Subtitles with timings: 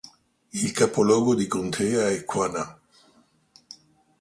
[0.63, 2.81] Il capoluogo di contea è Quanah.